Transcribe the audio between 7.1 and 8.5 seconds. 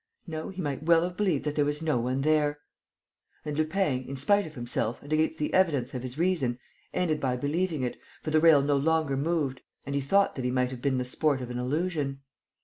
by believing it, for the